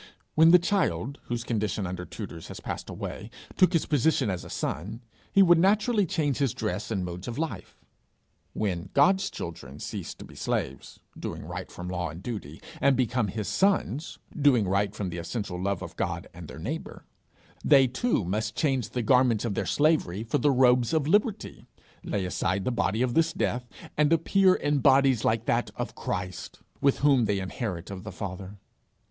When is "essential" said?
15.19-15.61